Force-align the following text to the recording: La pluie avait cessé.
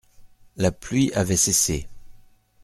La 0.57 0.71
pluie 0.71 1.13
avait 1.13 1.35
cessé. 1.37 1.87